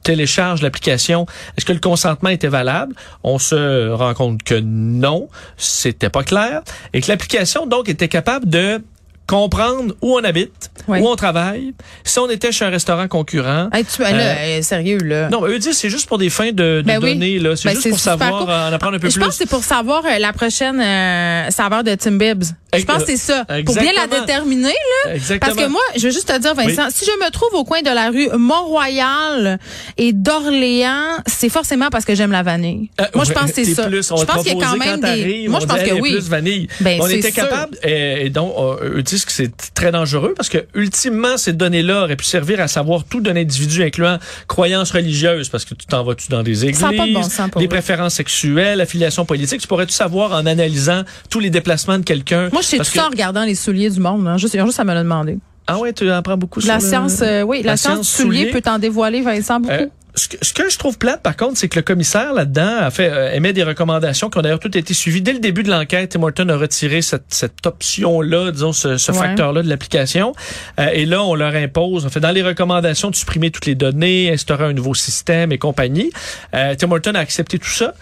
télécharges 0.03 0.63
l'application, 0.63 1.27
est-ce 1.57 1.65
que 1.65 1.73
le 1.73 1.79
consentement 1.79 2.31
était 2.31 2.49
valable? 2.49 2.95
On 3.23 3.39
se 3.39 3.91
rend 3.91 4.15
compte 4.15 4.43
que 4.43 4.61
non, 4.61 5.29
c'était 5.57 6.11
pas 6.11 6.25
clair, 6.25 6.63
et 6.93 7.01
que 7.01 7.09
l'application, 7.09 7.67
donc, 7.67 7.89
était 7.89 8.09
capable 8.09 8.49
de 8.49 8.83
comprendre 9.27 9.95
où 10.03 10.15
on 10.19 10.25
habite, 10.25 10.71
Oui. 10.89 11.01
où 11.01 11.09
on 11.09 11.17
travaille, 11.17 11.73
si 12.05 12.19
on 12.19 12.29
était 12.29 12.53
chez 12.53 12.65
un 12.65 12.71
restaurant 12.71 13.09
concurrent. 13.09 13.69
Hey, 13.73 13.85
tu, 13.85 14.03
là, 14.03 14.09
euh, 14.11 14.63
sérieux, 14.63 14.99
là. 14.99 15.29
Non, 15.31 15.41
mais 15.41 15.49
eux 15.55 15.59
disent 15.59 15.79
c'est 15.79 15.89
juste 15.91 16.07
pour 16.09 16.19
des 16.19 16.31
fins 16.31 16.49
de, 16.53 16.81
de 16.81 16.83
Ben 16.85 16.99
oui. 17.03 17.15
données, 17.15 17.39
là. 17.39 17.57
C'est 17.57 17.69
Ben, 17.71 17.75
juste 17.75 17.89
pour 17.89 17.99
savoir, 17.99 18.41
cool. 18.41 18.51
euh, 18.51 18.69
en 18.69 18.73
apprendre 18.73 18.97
un 18.97 18.99
peu 18.99 19.09
je 19.09 19.15
plus. 19.15 19.21
pense 19.25 19.31
que 19.31 19.39
c'est 19.45 19.49
pour 19.51 19.65
savoir 19.65 20.05
euh, 20.05 20.19
la 20.19 20.33
prochaine 20.33 20.81
euh, 20.81 21.51
saveur 21.51 21.83
de 21.85 21.95
Tim 21.95 22.13
Bibbs. 22.19 22.45
Je 22.77 22.85
pense 22.85 23.05
que 23.05 23.07
c'est 23.07 23.17
ça. 23.17 23.45
euh, 23.51 23.63
Pour 23.65 23.77
bien 23.77 23.93
la 23.95 24.07
déterminer, 24.09 24.75
là. 25.05 25.15
Exactement. 25.15 25.55
Parce 25.55 25.65
que 25.67 25.71
moi, 25.71 25.81
je 25.97 26.03
veux 26.09 26.11
juste 26.13 26.27
te 26.29 26.39
dire, 26.41 26.55
Vincent, 26.55 26.89
si 26.91 27.05
je 27.05 27.25
me 27.25 27.31
trouve 27.31 27.55
au 27.55 27.63
coin 27.65 27.83
de 27.83 27.91
la 27.91 28.11
rue 28.11 28.29
Mont-Royal 28.37 29.59
et 29.97 30.13
d'Orléans, 30.13 31.19
c'est 31.27 31.49
forcément 31.49 31.89
parce 31.91 32.05
que 32.05 32.15
j'aime 32.15 32.33
la 32.33 32.43
vanille. 32.43 32.91
Euh, 33.01 33.05
moi, 33.15 33.25
je 33.25 33.33
pense 33.33 33.51
que 33.53 33.65
c'est 33.65 33.75
ça. 33.75 33.87
Plus, 33.87 34.03
je 34.09 34.25
pense 34.25 34.43
qu'il 34.43 34.59
y 34.59 34.61
a 34.63 34.67
quand 34.67 34.77
même 34.77 35.01
quand 35.01 35.15
des. 35.15 35.47
Moi, 35.49 35.61
je 35.61 35.67
pense 35.67 35.83
que 35.83 35.93
oui. 36.01 36.13
plus 36.13 36.29
vanille. 36.29 36.69
Ben, 36.81 36.99
on 37.01 37.07
était 37.09 37.33
capable, 37.33 37.77
euh, 37.87 38.17
et 38.25 38.31
donc, 38.31 38.53
euh, 38.59 39.03
disent 39.15 39.25
que 39.25 39.33
c'est 39.33 39.53
très 39.75 39.91
dangereux 39.93 40.35
parce 40.37 40.49
que, 40.49 40.59
ultimement, 40.75 41.37
ces 41.37 41.53
données-là 41.53 42.03
auraient 42.05 42.17
pu 42.17 42.25
servir 42.25 42.61
à 42.61 42.69
savoir 42.69 43.05
tout 43.05 43.21
d'un 43.21 43.37
individu, 43.37 43.83
incluant 43.83 44.19
croyances 44.49 44.91
religieuses, 44.91 45.49
parce 45.49 45.65
que 45.65 45.75
tu 45.75 45.87
t'en 45.87 46.05
vas-tu 46.05 46.29
dans 46.29 46.43
des 46.43 46.65
églises, 46.65 46.81
de 46.81 47.13
bon 47.15 47.23
sens 47.23 47.51
pour 47.51 47.61
des 47.61 47.69
préférences 47.69 48.15
sexuelles, 48.15 48.81
affiliations 48.81 49.25
politiques. 49.25 49.61
Tu 49.61 49.69
pourrais 49.69 49.87
tout 49.87 49.93
savoir 49.93 50.33
en 50.33 50.47
analysant 50.47 51.03
tous 51.31 51.41
les 51.41 51.51
déplacements 51.51 51.99
de 51.99 52.05
quelqu'un? 52.05 52.49
Moi, 52.53 52.63
je 52.63 52.67
sais 52.69 52.77
tout 52.79 52.85
que- 52.85 52.89
ça 52.91 53.07
en 53.07 53.11
regardant 53.11 53.45
les 53.45 53.55
souliers 53.55 53.91
du 53.91 54.01
monde. 54.01 54.27
Hein. 54.27 54.37
Juste, 54.37 54.59
juste 54.65 54.81
à 54.81 54.85
me 54.85 54.93
le 54.95 55.01
demander. 55.01 55.39
Ah 55.67 55.79
ouais, 55.79 55.93
tu 55.93 56.11
en 56.13 56.21
prends 56.23 56.37
beaucoup 56.37 56.61
La 56.61 56.79
sur 56.79 56.89
le- 56.89 56.91
science, 57.09 57.23
euh, 57.23 57.43
oui, 57.43 57.63
la, 57.63 57.73
la 57.73 57.77
science, 57.77 57.95
science 58.07 58.17
du 58.17 58.23
soulier 58.23 58.39
soulier. 58.41 58.51
peut 58.53 58.61
t'en 58.61 58.79
dévoiler, 58.79 59.23
Vincent, 59.23 59.61
beaucoup. 59.61 59.73
Euh, 59.75 59.87
ce, 60.17 60.29
que, 60.29 60.37
ce 60.43 60.53
que 60.53 60.71
je 60.71 60.79
trouve 60.79 60.97
plate, 60.99 61.23
par 61.23 61.37
contre, 61.37 61.57
c'est 61.59 61.69
que 61.69 61.77
le 61.77 61.83
commissaire 61.83 62.33
là-dedans 62.35 62.77
a 62.83 62.91
fait 62.91 63.11
euh, 63.11 63.33
émet 63.33 63.53
des 63.53 63.65
recommandations 63.65 64.31
qui 64.31 64.39
ont 64.39 64.43
d'ailleurs 64.43 64.61
toutes 64.61 64.77
été 64.77 64.95
suivies 64.95 65.23
dès 65.23 65.33
le 65.33 65.41
début 65.41 65.63
de 65.63 65.71
l'enquête. 65.71 66.11
Tim 66.13 66.23
Horton 66.23 66.49
a 66.51 66.57
retiré 66.57 67.03
cette, 67.03 67.25
cette 67.29 67.67
option-là, 67.67 68.53
disons 68.53 68.73
ce, 68.73 68.97
ce 68.97 69.13
Ouais. 69.13 69.19
facteur-là 69.19 69.63
de 69.63 69.69
l'application. 69.69 70.33
Euh, 70.79 70.89
et 70.93 71.05
là, 71.07 71.23
on 71.25 71.35
leur 71.35 71.55
impose, 71.55 72.07
en 72.07 72.11
fait, 72.11 72.21
dans 72.21 72.31
les 72.31 72.43
recommandations, 72.43 73.11
de 73.11 73.17
supprimer 73.17 73.51
toutes 73.51 73.67
les 73.67 73.75
données, 73.75 74.33
instaurer 74.33 74.65
un 74.67 74.73
nouveau 74.73 74.95
système 74.95 75.51
et 75.53 75.59
compagnie. 75.59 76.11
Euh, 76.55 76.75
Tim 76.77 76.91
Horton 76.93 77.15
a 77.15 77.19
accepté 77.21 77.59
tout 77.59 77.69
ça. 77.71 77.95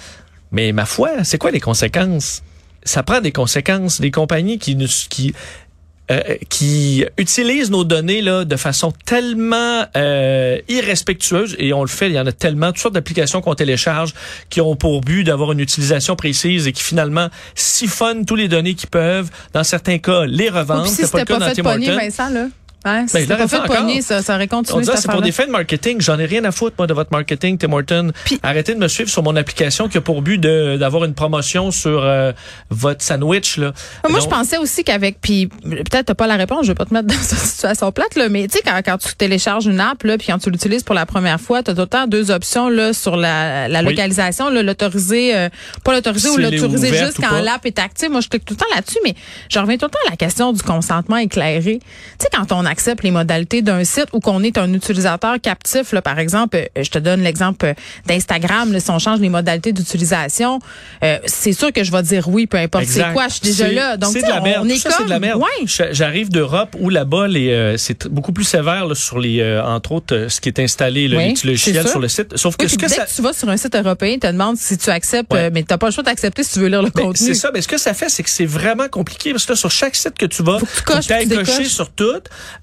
Mais 0.51 0.73
ma 0.73 0.85
foi, 0.85 1.25
c'est 1.25 1.39
quoi 1.39 1.51
les 1.51 1.61
conséquences? 1.61 2.43
Ça 2.85 3.03
prend 3.03 3.21
des 3.21 3.33
conséquences. 3.33 4.01
Des 4.01 4.11
compagnies 4.11 4.59
qui 4.59 4.75
nous 4.77 4.89
qui 5.09 5.35
euh, 6.13 6.21
qui 6.51 7.07
utilisent 7.17 7.71
nos 7.71 7.85
données 7.85 8.21
là 8.21 8.45
de 8.45 8.57
façon 8.57 8.93
tellement 9.07 9.87
euh, 9.97 10.59
irrespectueuse 10.69 11.57
et 11.59 11.73
on 11.73 11.81
le 11.81 11.89
fait, 11.89 12.09
il 12.09 12.13
y 12.13 12.21
en 12.21 12.27
a 12.27 12.33
tellement 12.33 12.67
toutes 12.69 12.79
sortes 12.79 12.95
d'applications 12.95 13.41
qu'on 13.41 13.55
télécharge 13.55 14.13
qui 14.51 14.61
ont 14.61 14.77
pour 14.77 15.01
but 15.01 15.25
d'avoir 15.25 15.53
une 15.53 15.61
utilisation 15.61 16.15
précise 16.15 16.67
et 16.67 16.73
qui 16.73 16.83
finalement 16.83 17.29
siphonnent 17.55 18.27
tous 18.27 18.37
les 18.37 18.49
données 18.49 18.75
qu'ils 18.75 18.91
peuvent, 18.91 19.31
dans 19.55 19.65
certains 19.65 19.99
cas 19.99 20.27
les 20.27 20.51
revendent. 20.51 20.83
puis 20.83 20.91
si 20.91 20.97
C'est 20.97 21.03
pas 21.03 21.19
c'était 21.21 21.33
le 21.33 21.39
cas 21.39 21.63
pas 21.63 21.79
dans 21.79 21.85
fait. 21.85 21.97
Vincent, 21.97 22.29
là. 22.29 22.49
Hein, 22.85 23.07
si 23.07 23.27
Ben, 23.27 23.37
pas 23.39 23.49
fait 23.49 23.63
pogner, 23.67 24.03
ça, 24.03 24.23
ça 24.23 24.35
aurait 24.35 24.45
On 24.51 24.57
continué 24.57 24.83
dirait 24.83 24.97
cette 24.97 25.07
c'est 25.07 25.13
pour 25.13 25.23
des 25.23 25.31
fins 25.33 25.47
de 25.47 25.51
marketing. 25.53 26.01
J'en 26.01 26.19
ai 26.19 26.25
rien 26.25 26.45
à 26.45 26.51
foutre, 26.51 26.75
moi, 26.79 26.87
de 26.87 26.95
votre 26.95 27.13
marketing, 27.13 27.57
Tim 27.59 27.73
Horton. 27.73 28.11
Puis- 28.25 28.41
Arrêtez 28.43 28.75
de 28.75 28.81
me 28.81 28.89
suivre 28.89 29.09
sur 29.09 29.23
mon 29.23 29.37
application 29.37 29.89
qui 29.89 29.99
a 29.99 30.01
pour 30.01 30.21
but 30.23 30.39
de- 30.39 30.77
d'avoir 30.79 31.05
une 31.05 31.15
promotion 31.15 31.71
sur 31.71 32.03
euh, 32.03 32.33
votre 32.71 33.03
sandwich. 33.03 33.57
Là. 33.57 33.73
Moi, 34.09 34.19
Donc, 34.21 34.29
je 34.29 34.35
pensais 34.35 34.59
aussi 34.59 34.83
qu'avec, 34.85 35.21
puis 35.21 35.47
peut-être 35.47 36.07
t'as 36.07 36.15
pas 36.15 36.27
la 36.27 36.37
réponse, 36.37 36.63
je 36.67 36.73
vais 36.73 36.75
pas 36.75 36.87
te 36.87 36.93
mettre 36.95 37.07
dans 37.15 37.15
cette 37.15 37.39
situation 37.39 37.93
plate, 37.93 38.17
là, 38.17 38.29
mais 38.29 38.49
tu 38.49 38.57
sais, 38.59 38.63
quand, 38.65 38.81
quand 38.85 38.99
tu 38.99 39.15
télécharges 39.15 39.67
une 39.67 39.81
app, 39.81 40.03
là, 40.03 40.19
puis 40.19 40.27
quand 40.29 40.39
tu 40.39 40.51
l'utilises 40.51 40.83
pour 40.83 40.95
la 40.95 41.07
première 41.07 41.41
fois, 41.41 41.63
t'as 41.63 41.75
tout 41.75 41.81
le 41.83 41.87
temps 41.87 42.07
deux 42.07 42.31
options, 42.31 42.69
là, 42.69 42.93
sur 42.93 43.17
la, 43.17 43.69
la 43.69 43.81
Oui. 43.81 43.91
localisation, 43.91 44.51
là, 44.51 44.63
l'autoriser, 44.63 45.37
euh, 45.37 45.49
pas 45.85 45.93
l'autoriser 45.93 46.31
ou 46.31 46.35
Si 46.37 46.43
l'autoriser 46.43 46.89
juste 46.97 47.19
quand 47.21 47.41
l'app 47.41 47.65
est 47.65 47.79
active. 47.79 48.11
Moi, 48.11 48.21
je 48.21 48.29
clique 48.29 48.45
tout 48.45 48.55
le 48.55 48.59
temps 48.59 48.75
là-dessus, 48.75 48.99
mais 49.05 49.15
je 49.49 49.59
reviens 49.59 49.77
tout 49.77 49.87
le 49.87 49.91
temps 49.91 49.99
à 50.09 50.11
la 50.11 50.17
question 50.17 50.53
du 50.53 50.63
consentement 50.63 51.17
éclairé. 51.19 51.79
Tu 52.19 52.25
sais, 52.25 52.29
quand 52.33 52.51
on 52.53 52.65
accepte 52.73 53.03
les 53.05 53.11
modalités 53.11 53.63
d'un 53.63 53.85
site 53.85 54.07
ou 54.13 54.21
qu'on 54.21 54.43
est 54.43 54.57
un 54.59 54.73
utilisateur 54.73 55.37
captif, 55.41 55.93
là, 55.93 56.01
par 56.03 56.19
exemple, 56.19 56.57
euh, 56.57 56.83
je 56.83 56.91
te 56.91 56.99
donne 56.99 57.21
l'exemple 57.23 57.67
euh, 57.67 57.75
d'Instagram, 58.07 58.79
si 58.81 58.91
on 58.91 58.99
change 58.99 59.21
les 59.21 59.29
modalités 59.29 59.73
d'utilisation, 59.73 60.59
euh, 61.05 61.19
c'est 61.27 61.53
sûr 61.53 61.73
que 61.73 61.85
je 61.85 61.93
vais 61.93 62.03
dire 62.03 62.29
oui, 62.29 62.47
peu 62.47 62.57
importe 62.57 62.87
c'est 62.87 63.13
quoi, 63.13 63.29
je 63.29 63.35
suis 63.35 63.43
déjà 63.43 63.71
là. 63.71 63.97
Donc, 63.97 64.13
c'est 64.13 64.21
tu 64.21 64.27
de 64.27 64.31
la 64.31 64.41
merde. 64.41 64.69
Tout 64.69 64.77
ça, 64.79 64.91
c'est 64.91 64.97
comme, 64.97 65.07
de 65.07 65.11
la 65.11 65.21
merde. 65.21 65.41
ouais. 65.41 65.67
J'arrive 65.93 66.31
d'Europe 66.31 66.75
où 66.81 66.89
là-bas, 66.89 67.27
euh, 67.29 67.77
c'est 67.77 68.07
beaucoup 68.09 68.33
plus 68.33 68.45
sévère 68.45 68.87
là, 68.87 68.95
sur 68.95 69.19
les, 69.19 69.41
euh, 69.41 69.63
entre 69.65 69.93
autres, 69.93 70.15
euh, 70.17 70.29
ce 70.29 70.41
qui 70.41 70.49
est 70.49 70.59
installé, 70.59 71.09
là, 71.09 71.19
Oui, 71.19 71.37
sûr. 71.37 71.89
sur 71.89 72.01
le 72.01 72.09
site. 72.09 72.37
Sauf 72.37 72.57
que 72.57 72.65
Oui, 72.65 72.71
ce 72.71 72.77
puis 72.77 72.87
que 72.87 72.91
dès 72.91 72.97
ça, 72.97 73.05
que 73.07 73.15
tu 73.15 73.23
vas 73.23 73.33
sur 73.33 73.49
un 73.49 73.57
site 73.57 73.75
européen, 73.75 74.19
te 74.19 74.27
demande 74.27 74.57
si 74.57 74.77
tu 74.79 74.91
acceptes, 74.91 75.33
Ouais. 75.33 75.45
euh, 75.45 75.51
mais 75.53 75.63
t'as 75.63 75.79
pas 75.79 75.87
le 75.87 75.93
choix 75.93 76.03
d'accepter 76.03 76.43
si 76.43 76.55
tu 76.55 76.61
veux 76.61 76.69
lire 76.69 76.83
le 76.83 76.91
Ben, 76.91 77.03
contenu. 77.05 77.27
c'est 77.27 77.35
ça. 77.35 77.51
Mais 77.53 77.61
ce 77.61 77.69
que 77.69 77.79
ça 77.79 77.93
fait, 77.95 78.09
c'est 78.09 78.23
que 78.23 78.31
c'est 78.31 78.47
vraiment 78.47 78.89
compliqué 78.89 79.33
parce 79.33 79.45
que 79.47 79.53
là, 79.53 79.57
sur 79.57 79.71
chaque 79.71 79.95
site 79.95 80.17
que 80.19 80.27
tu 80.27 80.43
vas, 80.43 80.59
tu 80.59 80.83
coches, 80.83 81.07
tu 81.07 81.29
cocher 81.37 81.65
sur 81.65 81.91
tout. 81.91 82.05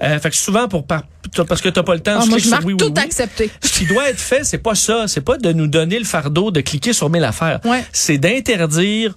Euh, 0.01 0.17
fait 0.19 0.29
que 0.29 0.35
souvent 0.37 0.67
pour 0.67 0.85
par- 0.85 1.03
parce 1.47 1.61
que 1.61 1.69
t'as 1.69 1.83
pas 1.83 1.93
le 1.93 1.99
temps, 1.99 2.19
Ah, 2.21 2.25
moi, 2.25 2.37
je 2.37 2.47
sur 2.47 2.59
oui, 2.65 2.77
tout 2.77 2.85
oui. 2.95 3.03
accepté. 3.03 3.49
Ce 3.61 3.71
qui 3.79 3.85
doit 3.85 4.09
être 4.09 4.19
fait, 4.19 4.43
c'est 4.43 4.57
pas 4.57 4.75
ça. 4.75 5.07
C'est 5.07 5.21
pas 5.21 5.37
de 5.37 5.51
nous 5.51 5.67
donner 5.67 5.99
le 5.99 6.05
fardeau 6.05 6.51
de 6.51 6.61
cliquer 6.61 6.93
sur 6.93 7.09
mille 7.09 7.23
affaires. 7.25 7.59
Ouais. 7.65 7.83
C'est 7.91 8.17
d'interdire 8.17 9.13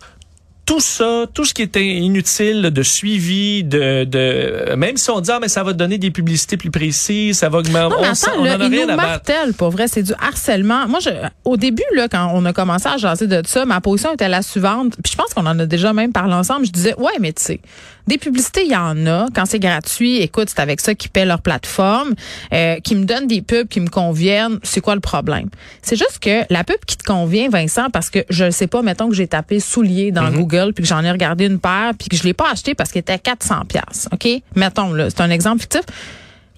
tout 0.65 0.79
ça, 0.81 1.27
tout 1.35 1.45
ce 1.45 1.55
qui 1.55 1.63
est 1.63 1.77
inutile 1.77 2.63
de 2.63 2.83
suivi, 2.85 3.65
de, 3.65 4.05
de 4.05 4.75
même 4.77 4.97
si 4.97 5.11
on 5.11 5.21
dit 5.21 5.29
ah 5.33 5.39
mais 5.41 5.49
ça 5.49 5.65
va 5.65 5.73
donner 5.73 5.99
des 5.99 6.13
publicités 6.13 6.57
plus 6.57 6.71
précises, 6.71 7.39
ça 7.39 7.49
va 7.49 7.59
augmenter, 7.59 7.95
Non, 7.97 8.01
mais 8.01 8.07
on, 8.09 8.13
attends, 8.13 8.31
on 8.39 8.45
là, 8.45 8.57
en 8.57 8.61
a 8.61 8.65
il 8.67 8.71
rien 8.71 8.87
nous 8.87 8.95
martèle, 8.95 9.55
pour 9.55 9.71
vrai, 9.71 9.89
c'est 9.89 10.05
du 10.05 10.13
harcèlement. 10.21 10.87
Moi, 10.87 11.01
je, 11.01 11.11
au 11.45 11.57
début, 11.57 11.83
là, 11.97 12.07
quand 12.09 12.31
on 12.35 12.45
a 12.45 12.53
commencé 12.53 12.87
à 12.87 12.97
jaser 12.97 13.27
de 13.27 13.43
ça, 13.45 13.65
ma 13.67 13.81
position 13.81 14.13
était 14.15 14.29
la 14.29 14.43
suivante. 14.43 14.95
Puis 15.03 15.13
je 15.13 15.17
pense 15.17 15.35
qu'on 15.35 15.47
en 15.47 15.59
a 15.59 15.67
déjà 15.67 15.93
même 15.93 16.13
parlé 16.13 16.33
ensemble. 16.35 16.65
Je 16.65 16.71
disais, 16.71 16.95
ouais, 16.97 17.13
mais 17.21 17.33
tu 17.33 17.43
sais, 17.43 17.61
des 18.07 18.19
publicités, 18.19 18.65
il 18.65 18.73
y 18.73 18.77
en 18.77 19.07
a. 19.07 19.27
Quand 19.35 19.45
c'est 19.47 19.59
gratuit, 19.59 20.19
écoute, 20.19 20.49
c'est 20.49 20.61
avec 20.61 20.81
ça 20.81 20.95
qu'ils 20.95 21.11
paient 21.11 21.25
leur 21.25 21.41
plateforme, 21.43 22.15
euh, 22.53 22.77
qui 22.81 22.95
me 22.95 23.05
donnent 23.05 23.27
des 23.27 23.43
pubs 23.43 23.69
qui 23.69 23.81
me 23.81 23.89
conviennent. 23.89 24.59
C'est 24.63 24.81
quoi 24.81 24.95
le 24.95 25.01
problème? 25.01 25.49
C'est 25.83 25.97
juste 25.97 26.19
que 26.21 26.43
la 26.51 26.65
pub 26.65 26.79
qui 26.87 26.97
te 26.97 27.05
convient, 27.05 27.49
Vincent, 27.49 27.91
parce 27.91 28.11
que 28.11 28.21
je 28.29 28.45
ne 28.47 28.51
sais 28.51 28.67
pas, 28.67 28.83
mettons 28.83 29.09
que 29.09 29.15
j'ai 29.15 29.27
tapé 29.29 29.61
soulier 29.61 30.11
dans 30.13 30.25
Mhm. 30.31 30.37
Google, 30.37 30.73
puis 30.75 30.83
que 30.83 30.89
j'en 30.89 31.03
ai 31.05 31.11
regardé 31.11 31.47
une 31.47 31.59
paire, 31.59 31.93
puis 31.99 32.09
que 32.09 32.17
je 32.17 32.25
l'ai 32.25 32.35
pas 32.35 32.51
acheté 32.51 32.75
parce 32.75 32.91
qu'il 32.91 33.01
était 33.01 33.19
400 33.19 33.65
pièces. 33.69 34.09
OK? 34.13 34.29
Mettons, 34.57 34.93
là, 34.93 35.09
c'est 35.11 35.21
un 35.21 35.31
exemple 35.31 35.61
fictif. 35.61 35.83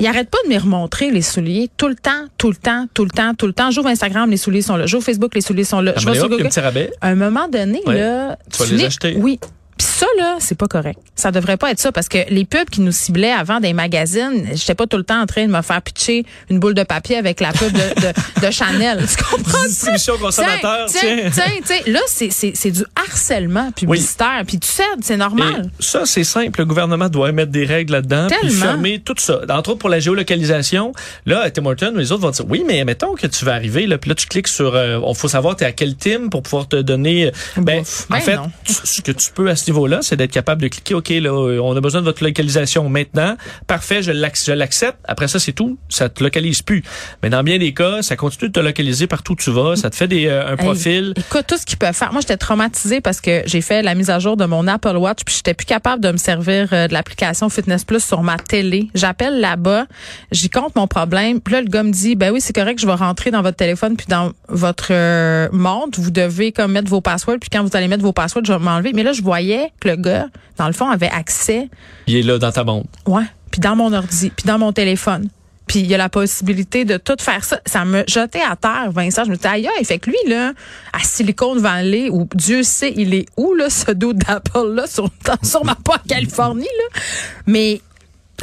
Il 0.00 0.06
arrête 0.08 0.28
pas 0.28 0.38
de 0.44 0.52
me 0.52 0.58
remontrer 0.58 1.12
les 1.12 1.22
souliers 1.22 1.70
tout 1.76 1.86
le 1.86 1.94
temps, 1.94 2.10
tout 2.36 2.48
le 2.50 2.56
temps, 2.56 2.86
tout 2.94 3.04
le 3.04 3.10
temps, 3.12 3.32
tout 3.34 3.46
le 3.46 3.52
temps. 3.52 3.70
J'ouvre 3.70 3.88
Instagram, 3.88 4.28
les 4.28 4.36
souliers 4.36 4.62
sont 4.62 4.74
là. 4.76 4.86
J'ouvre 4.86 5.04
Facebook, 5.04 5.34
les 5.36 5.40
souliers 5.40 5.62
sont 5.62 5.80
là. 5.80 5.92
Je 5.96 6.04
vais 6.06 6.14
sur 6.14 6.24
a 6.24 6.26
un 6.26 6.30
Google. 6.30 6.48
petit 6.48 6.58
rabais? 6.58 6.90
À 7.00 7.08
un 7.10 7.14
moment 7.14 7.46
donné, 7.48 7.80
là, 7.86 8.36
Tu 8.52 8.58
vas 8.64 8.74
les 8.76 8.84
acheter. 8.86 9.14
Oui. 9.18 9.38
Puis 9.78 9.86
ça, 9.86 10.06
là, 10.18 10.36
c'est 10.40 10.56
pas 10.56 10.66
correct. 10.68 10.98
Ça 11.16 11.30
devrait 11.30 11.56
pas 11.56 11.70
être 11.70 11.78
ça 11.80 11.92
parce 11.92 12.08
que 12.08 12.18
les 12.28 12.44
pubs 12.44 12.68
qui 12.70 12.80
nous 12.80 12.92
ciblaient 12.92 13.30
avant 13.32 13.60
des 13.60 13.72
magazines, 13.72 14.46
j'étais 14.54 14.74
pas 14.74 14.86
tout 14.86 14.96
le 14.96 15.04
temps 15.04 15.20
en 15.20 15.26
train 15.26 15.46
de 15.46 15.52
me 15.52 15.62
faire 15.62 15.80
pitcher 15.82 16.24
une 16.50 16.58
boule 16.58 16.74
de 16.74 16.82
papier 16.82 17.16
avec 17.16 17.40
la 17.40 17.52
pub 17.52 17.72
de, 17.72 17.78
de, 18.00 18.46
de 18.46 18.50
Chanel. 18.50 19.04
Tu 19.08 19.22
comprends? 19.24 19.64
Distribution 19.66 20.18
consommateur, 20.18 20.86
Tiens, 20.88 21.00
tiens. 21.00 21.30
tiens, 21.32 21.60
tiens. 21.64 21.92
Là, 21.92 22.00
c'est, 22.06 22.30
c'est, 22.30 22.52
c'est 22.54 22.70
du 22.70 22.84
harcèlement 22.96 23.70
publicitaire. 23.72 24.42
Puis 24.46 24.58
tu 24.58 24.68
sais, 24.68 24.82
c'est 25.02 25.16
normal. 25.16 25.70
Et 25.80 25.82
ça, 25.82 26.02
c'est 26.06 26.24
simple. 26.24 26.60
Le 26.60 26.66
gouvernement 26.66 27.08
doit 27.08 27.32
mettre 27.32 27.50
des 27.52 27.64
règles 27.64 27.92
là-dedans, 27.92 28.28
puis 28.40 28.50
fermer 28.50 28.98
tout 29.00 29.14
ça. 29.18 29.40
Entre 29.48 29.70
autres, 29.70 29.78
pour 29.78 29.88
la 29.90 29.98
géolocalisation, 30.00 30.92
là, 31.26 31.50
Tim 31.50 31.66
Hortons, 31.66 31.92
les 31.96 32.12
autres 32.12 32.22
vont 32.22 32.30
dire, 32.30 32.44
oui, 32.48 32.64
mais 32.66 32.84
mettons 32.84 33.14
que 33.14 33.26
tu 33.26 33.44
vas 33.44 33.54
arriver, 33.54 33.86
là, 33.86 33.98
puis 33.98 34.08
là, 34.08 34.14
tu 34.14 34.26
cliques 34.26 34.48
sur, 34.48 34.74
euh, 34.74 34.98
on 35.02 35.14
faut 35.14 35.28
savoir 35.28 35.56
t'es 35.56 35.64
à 35.64 35.72
quel 35.72 35.96
team 35.96 36.30
pour 36.30 36.42
pouvoir 36.42 36.68
te 36.68 36.76
donner, 36.76 37.30
ben, 37.56 37.80
Bouf. 37.80 38.06
en 38.10 38.14
Ben 38.14 38.20
fait, 38.20 38.38
tu- 38.66 38.74
ce 38.84 39.02
que 39.02 39.12
tu 39.12 39.30
peux 39.32 39.48
à 39.48 39.56
ce 39.64 39.71
niveau-là, 39.71 40.00
c'est 40.02 40.16
d'être 40.16 40.30
capable 40.33 40.62
de 40.62 40.68
cliquer, 40.68 40.94
OK, 40.94 41.09
là, 41.11 41.30
euh, 41.30 41.59
on 41.61 41.76
a 41.76 41.80
besoin 41.80 42.00
de 42.00 42.06
votre 42.06 42.23
localisation 42.23 42.88
maintenant. 42.88 43.37
Parfait, 43.66 44.02
je 44.02 44.12
l'acc- 44.12 44.44
je 44.47 44.52
l'accepte. 44.52 44.99
Après 45.04 45.28
ça, 45.28 45.38
c'est 45.38 45.52
tout. 45.52 45.78
Ça 45.88 46.09
te 46.09 46.23
localise 46.23 46.62
plus. 46.62 46.83
Mais 47.23 47.30
dans 47.30 47.42
bien 47.42 47.59
des 47.59 47.73
cas, 47.75 48.02
ça 48.02 48.16
continue 48.16 48.49
de 48.49 48.52
te 48.52 48.61
localiser 48.61 49.06
partout 49.06 49.33
où 49.33 49.37
tu 49.37 49.50
vas. 49.50 49.76
Ça 49.76 49.90
te 49.90 49.97
fait 49.97 50.09
des, 50.09 50.26
euh, 50.26 50.52
un 50.52 50.56
profil. 50.56 51.14
écoute, 51.16 51.44
tout 51.49 51.56
ce 51.56 51.64
qu'ils 51.66 51.78
peuvent 51.78 51.94
faire. 51.94 52.12
Moi, 52.12 52.21
j'étais 52.21 52.37
traumatisée 52.37 53.00
parce 53.00 53.21
que 53.21 53.42
j'ai 53.47 53.61
fait 53.61 53.83
la 53.83 53.94
mise 53.94 54.11
à 54.11 54.18
jour 54.18 54.37
de 54.37 54.44
mon 54.44 54.66
Apple 54.68 54.97
Watch, 54.97 55.21
puis 55.25 55.35
j'étais 55.37 55.54
plus 55.54 55.64
capable 55.66 56.02
de 56.02 56.11
me 56.12 56.16
servir 56.16 56.68
euh, 56.73 56.87
de 56.88 56.92
l'application 56.92 57.49
Fitness 57.49 57.85
Plus 57.85 58.04
sur 58.04 58.23
ma 58.23 58.37
télé. 58.37 58.88
J'appelle 58.94 59.40
là-bas, 59.40 59.87
j'y 60.33 60.50
compte 60.50 60.75
mon 60.76 60.87
problème. 60.87 61.40
Puis 61.40 61.54
là, 61.54 61.61
le 61.61 61.68
gars 61.68 61.83
me 61.83 61.90
dit, 61.92 62.16
ben 62.16 62.33
oui, 62.33 62.40
c'est 62.40 62.52
correct, 62.54 62.78
je 62.80 62.87
vais 62.87 62.94
rentrer 62.94 63.30
dans 63.30 63.42
votre 63.42 63.56
téléphone 63.56 63.97
puis 63.97 64.06
dans 64.09 64.33
votre 64.49 64.88
euh, 64.90 65.49
montre. 65.52 66.00
Vous 66.00 66.11
devez 66.11 66.52
comme 66.52 66.73
mettre 66.73 66.88
vos 66.88 67.00
passwords, 67.00 67.38
puis 67.40 67.49
quand 67.50 67.62
vous 67.62 67.71
allez 67.76 67.88
mettre 67.88 68.02
vos 68.02 68.12
passwords, 68.12 68.44
je 68.44 68.52
vais 68.52 68.59
m'enlever. 68.59 68.92
Mais 68.94 69.02
là, 69.02 69.12
je 69.12 69.23
voyais 69.23 69.53
que 69.80 69.88
le 69.88 69.96
gars, 69.96 70.28
dans 70.58 70.66
le 70.66 70.73
fond, 70.73 70.88
avait 70.88 71.11
accès, 71.11 71.68
Il 72.06 72.16
est 72.16 72.23
là 72.23 72.38
dans 72.38 72.52
ta 72.52 72.64
montre. 72.64 72.88
ouais, 73.06 73.25
puis 73.50 73.61
dans 73.61 73.76
mon 73.76 73.92
ordi, 73.92 74.30
puis 74.30 74.46
dans 74.46 74.58
mon 74.58 74.73
téléphone. 74.73 75.28
Puis 75.66 75.78
il 75.78 75.87
y 75.87 75.94
a 75.94 75.96
la 75.99 76.11
possibilité 76.11 76.84
de 76.84 76.99
tout 76.99 77.16
faire 77.18 77.42
ça. 77.42 77.58
Ça 77.64 77.87
me 77.87 78.04
jetait 78.06 78.42
à 78.42 78.54
terre, 78.54 78.90
Vincent. 78.92 79.25
Je 79.25 79.30
me 79.30 79.37
disais, 79.37 79.49
aïe, 79.49 79.66
aïe, 79.78 79.84
fait 79.84 79.99
que 79.99 80.11
lui, 80.11 80.18
là, 80.28 80.52
à 80.92 80.99
Silicon 81.02 81.56
Valley, 81.56 82.11
où 82.11 82.28
Dieu 82.34 82.62
sait, 82.62 82.92
il 82.94 83.14
est 83.14 83.26
où, 83.38 83.54
là, 83.54 83.70
ce 83.70 83.90
dos 83.90 84.12
d'Apple, 84.12 84.75
là, 84.75 84.87
sur, 84.87 85.08
sûrement 85.42 85.75
pas 85.76 85.94
en 85.94 86.06
Californie, 86.08 86.64
là. 86.64 87.00
Mais 87.46 87.80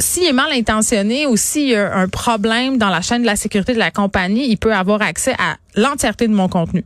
s'il 0.00 0.24
est 0.24 0.32
mal 0.32 0.50
intentionné 0.52 1.26
ou 1.28 1.36
s'il 1.36 1.68
y 1.68 1.76
a 1.76 1.94
un 1.94 2.08
problème 2.08 2.76
dans 2.78 2.88
la 2.88 3.02
chaîne 3.02 3.22
de 3.22 3.26
la 3.26 3.36
sécurité 3.36 3.72
de 3.74 3.78
la 3.78 3.92
compagnie, 3.92 4.50
il 4.50 4.56
peut 4.56 4.74
avoir 4.74 5.00
accès 5.02 5.34
à 5.38 5.56
l'entièreté 5.76 6.26
de 6.26 6.34
mon 6.34 6.48
contenu. 6.48 6.84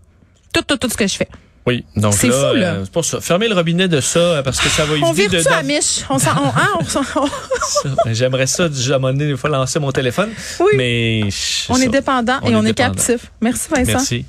Tout, 0.52 0.62
tout, 0.62 0.76
tout 0.76 0.90
ce 0.90 0.96
que 0.98 1.06
je 1.06 1.16
fais. 1.16 1.28
Oui, 1.66 1.84
donc 1.96 2.14
C'est 2.14 2.28
là, 2.28 2.50
fou, 2.50 2.56
là. 2.56 2.66
euh, 2.74 2.80
c'est 2.84 2.92
pour 2.92 3.04
ça. 3.04 3.20
Fermez 3.20 3.48
le 3.48 3.54
robinet 3.54 3.88
de 3.88 4.00
ça 4.00 4.18
euh, 4.20 4.42
parce 4.42 4.60
que 4.60 4.68
ça 4.68 4.84
va 4.84 4.94
On 5.02 5.12
éviter 5.12 5.28
vire 5.28 5.38
de. 5.40 5.44
ça 5.44 5.62
Mich. 5.64 6.04
On 6.08 6.18
s'en, 6.18 6.30
on, 6.44 6.48
hein, 6.48 6.68
on 6.80 6.84
s'en- 6.84 7.00
on- 7.16 7.26
ça. 7.26 7.88
J'aimerais 8.12 8.46
ça, 8.46 8.64
à 8.64 8.66
un 8.66 8.98
moment 8.98 9.12
donné, 9.12 9.26
des 9.26 9.36
fois, 9.36 9.50
lancer 9.50 9.80
mon 9.80 9.90
téléphone. 9.90 10.30
Oui. 10.60 10.66
Mais. 10.76 11.20
on 11.68 11.76
est 11.80 11.88
dépendant 11.88 12.38
On 12.42 12.48
et 12.48 12.52
est 12.52 12.54
on 12.54 12.62
est 12.62 12.66
dépendant. 12.72 12.94
captif. 12.94 13.30
Merci, 13.40 13.68
Vincent. 13.68 13.84
Merci. 13.92 14.24